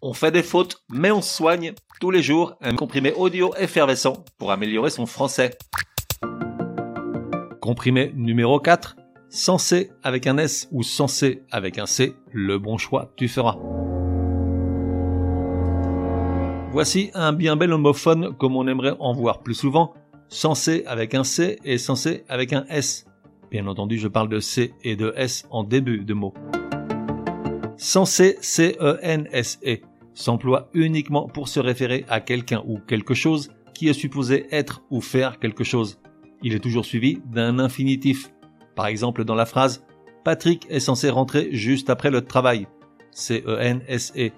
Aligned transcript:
On 0.00 0.12
fait 0.12 0.30
des 0.30 0.44
fautes, 0.44 0.84
mais 0.88 1.10
on 1.10 1.20
soigne 1.20 1.72
tous 2.00 2.12
les 2.12 2.22
jours 2.22 2.54
un 2.60 2.76
comprimé 2.76 3.12
audio 3.14 3.52
effervescent 3.58 4.24
pour 4.38 4.52
améliorer 4.52 4.90
son 4.90 5.06
français. 5.06 5.58
Comprimé 7.60 8.12
numéro 8.14 8.60
4, 8.60 8.94
censé 9.28 9.90
avec 10.04 10.28
un 10.28 10.38
S 10.38 10.68
ou 10.70 10.84
censé 10.84 11.42
avec 11.50 11.78
un 11.78 11.86
C, 11.86 12.14
le 12.30 12.60
bon 12.60 12.78
choix 12.78 13.12
tu 13.16 13.26
feras. 13.26 13.56
Voici 16.70 17.10
un 17.14 17.32
bien 17.32 17.56
bel 17.56 17.72
homophone 17.72 18.36
comme 18.36 18.54
on 18.54 18.68
aimerait 18.68 18.94
en 19.00 19.12
voir 19.12 19.40
plus 19.40 19.54
souvent, 19.54 19.94
censé 20.28 20.84
avec 20.86 21.12
un 21.14 21.24
C 21.24 21.58
et 21.64 21.76
censé 21.76 22.22
avec 22.28 22.52
un 22.52 22.64
S. 22.68 23.04
Bien 23.50 23.66
entendu, 23.66 23.98
je 23.98 24.06
parle 24.06 24.28
de 24.28 24.38
C 24.38 24.74
et 24.84 24.94
de 24.94 25.12
S 25.16 25.44
en 25.50 25.64
début 25.64 26.04
de 26.04 26.14
mot. 26.14 26.34
Censé, 27.80 28.36
C-E-N-S-E, 28.40 29.87
s'emploie 30.18 30.68
uniquement 30.74 31.28
pour 31.28 31.48
se 31.48 31.60
référer 31.60 32.04
à 32.08 32.20
quelqu'un 32.20 32.62
ou 32.66 32.78
quelque 32.78 33.14
chose 33.14 33.52
qui 33.72 33.88
est 33.88 33.92
supposé 33.92 34.46
être 34.50 34.82
ou 34.90 35.00
faire 35.00 35.38
quelque 35.38 35.62
chose. 35.62 36.00
Il 36.42 36.54
est 36.54 36.60
toujours 36.60 36.84
suivi 36.84 37.20
d'un 37.26 37.60
infinitif. 37.60 38.32
Par 38.74 38.86
exemple, 38.86 39.24
dans 39.24 39.36
la 39.36 39.46
phrase 39.46 39.84
Patrick 40.24 40.66
est 40.70 40.80
censé 40.80 41.08
rentrer 41.08 41.50
juste 41.52 41.88
après 41.88 42.10
le 42.10 42.22
travail. 42.22 42.66
C-E-N-S-E. 43.12 44.30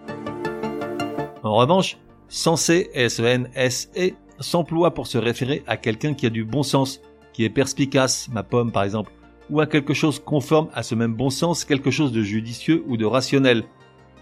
En 1.42 1.54
revanche, 1.54 1.96
censé, 2.28 2.90
S-E-N-S-E, 2.92 4.10
s'emploie 4.38 4.92
pour 4.92 5.06
se 5.06 5.16
référer 5.16 5.62
à 5.66 5.78
quelqu'un 5.78 6.12
qui 6.12 6.26
a 6.26 6.30
du 6.30 6.44
bon 6.44 6.62
sens, 6.62 7.00
qui 7.32 7.44
est 7.44 7.50
perspicace, 7.50 8.28
ma 8.30 8.42
pomme 8.42 8.70
par 8.70 8.84
exemple, 8.84 9.12
ou 9.48 9.60
à 9.60 9.66
quelque 9.66 9.94
chose 9.94 10.18
conforme 10.18 10.68
à 10.74 10.82
ce 10.82 10.94
même 10.94 11.14
bon 11.14 11.30
sens, 11.30 11.64
quelque 11.64 11.90
chose 11.90 12.12
de 12.12 12.22
judicieux 12.22 12.84
ou 12.86 12.98
de 12.98 13.06
rationnel. 13.06 13.64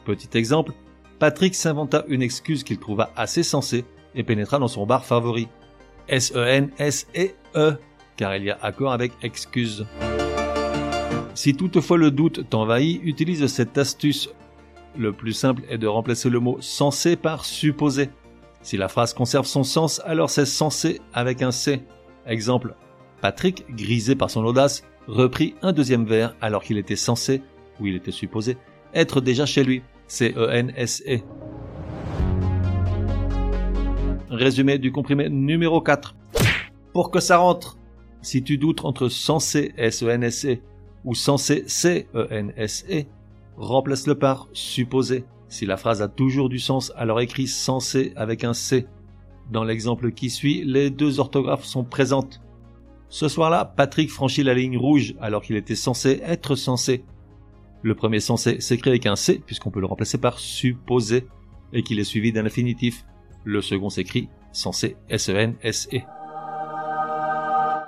Petit 0.05 0.39
exemple, 0.39 0.73
Patrick 1.19 1.55
s'inventa 1.55 2.05
une 2.09 2.23
excuse 2.23 2.63
qu'il 2.63 2.79
trouva 2.79 3.11
assez 3.17 3.43
sensée 3.43 3.85
et 4.15 4.23
pénétra 4.23 4.59
dans 4.59 4.69
son 4.69 4.87
bar 4.87 5.05
favori. 5.05 5.49
S-E-N-S-E-E, 6.09 7.73
car 8.17 8.37
il 8.37 8.45
y 8.45 8.51
a 8.51 8.59
accord 8.63 8.93
avec 8.93 9.13
excuse. 9.23 9.87
Si 11.35 11.55
toutefois 11.55 11.99
le 11.99 12.11
doute 12.11 12.49
t'envahit, 12.49 13.01
utilise 13.05 13.47
cette 13.47 13.77
astuce. 13.79 14.31
Le 14.97 15.13
plus 15.13 15.33
simple 15.33 15.63
est 15.69 15.79
de 15.79 15.87
remplacer 15.87 16.31
le 16.31 16.41
mot 16.41 16.59
censé 16.61 17.17
par 17.17 17.45
supposé. 17.45 18.11
Si 18.63 18.77
la 18.77 18.89
phrase 18.89 19.15
conserve 19.15 19.47
son 19.47 19.63
sens, 19.63 20.01
alors 20.05 20.31
c'est 20.31 20.47
censé 20.47 21.01
avec 21.13 21.43
un 21.43 21.53
C. 21.53 21.83
Exemple, 22.27 22.75
Patrick, 23.21 23.65
grisé 23.75 24.15
par 24.15 24.31
son 24.31 24.45
audace, 24.45 24.83
reprit 25.07 25.55
un 25.63 25.73
deuxième 25.73 26.05
verre 26.05 26.35
alors 26.41 26.63
qu'il 26.63 26.79
était 26.79 26.97
censé, 26.97 27.43
ou 27.81 27.87
il 27.87 27.97
était 27.97 28.13
supposé, 28.13 28.57
être 28.95 29.21
déjà 29.21 29.47
chez 29.47 29.65
lui. 29.65 29.83
C-E-N-S-E. 30.09 31.17
E. 31.17 31.21
Résumé 34.31 34.79
du 34.79 34.91
comprimé 34.91 35.29
numéro 35.29 35.81
4. 35.81 36.17
Pour 36.93 37.11
que 37.11 37.21
ça 37.21 37.37
rentre, 37.37 37.79
si 38.23 38.43
tu 38.43 38.59
doutes 38.59 38.85
entre 38.85 39.09
censé 39.09 39.73
S-E-N-S-E 39.77 40.55
e 40.55 40.59
ou 41.05 41.15
censé 41.15 41.65
C-E-N-S-E, 41.67 43.05
remplace-le 43.57 44.15
par 44.15 44.49
supposé. 44.53 45.25
Si 45.49 45.67
la 45.67 45.77
phrase 45.77 46.03
a 46.03 46.09
toujours 46.09 46.49
du 46.49 46.59
sens, 46.59 46.93
alors 46.97 47.21
écris 47.21 47.47
censé 47.47 48.13
avec 48.17 48.45
un 48.45 48.55
C. 48.55 48.87
Dans 49.51 49.65
l'exemple 49.65 50.13
qui 50.13 50.31
suit, 50.31 50.65
les 50.65 50.91
deux 50.91 51.21
orthographes 51.21 51.65
sont 51.65 51.85
présentes. 51.85 52.41
Ce 53.09 53.29
soir-là, 53.29 53.65
Patrick 53.65 54.11
franchit 54.11 54.43
la 54.43 54.55
ligne 54.55 54.77
rouge 54.77 55.15
alors 55.21 55.43
qu'il 55.43 55.57
était 55.57 55.75
censé 55.75 56.21
être 56.23 56.55
censé. 56.55 57.05
Le 57.83 57.95
premier 57.95 58.21
censé 58.21 58.61
s'écrit 58.61 58.91
avec 58.91 59.07
un 59.07 59.17
C 59.17 59.41
puisqu'on 59.45 59.71
peut 59.71 59.81
le 59.81 59.87
remplacer 59.87 60.19
par 60.19 60.39
supposé 60.39 61.27
et 61.73 61.83
qu'il 61.83 62.01
est 62.01 62.05
suivi 62.05 62.33
d'un 62.33 62.47
infinitif. 62.47 63.05
Le 63.45 63.61
second 63.63 63.89
s'écrit 63.89 64.29
censé 64.53 64.97
S-E-N-S-E. 65.09 65.97
E. 65.97 66.01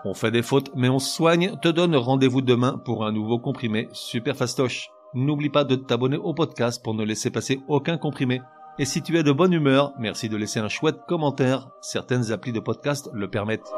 On 0.04 0.14
fait 0.14 0.30
des 0.30 0.42
fautes 0.42 0.70
mais 0.76 0.88
on 0.88 0.98
soigne, 0.98 1.56
te 1.60 1.68
donne 1.68 1.96
rendez-vous 1.96 2.40
demain 2.40 2.80
pour 2.84 3.04
un 3.04 3.12
nouveau 3.12 3.38
comprimé 3.38 3.88
super 3.92 4.36
fastoche. 4.36 4.88
N'oublie 5.14 5.50
pas 5.50 5.64
de 5.64 5.74
t'abonner 5.74 6.16
au 6.16 6.34
podcast 6.34 6.82
pour 6.82 6.94
ne 6.94 7.04
laisser 7.04 7.30
passer 7.30 7.60
aucun 7.68 7.98
comprimé. 7.98 8.40
Et 8.78 8.84
si 8.84 9.02
tu 9.02 9.18
es 9.18 9.22
de 9.22 9.32
bonne 9.32 9.52
humeur, 9.52 9.92
merci 9.98 10.28
de 10.28 10.36
laisser 10.36 10.60
un 10.60 10.68
chouette 10.68 11.00
commentaire, 11.08 11.68
certaines 11.82 12.30
applis 12.30 12.52
de 12.52 12.60
podcast 12.60 13.10
le 13.12 13.28
permettent. 13.28 13.70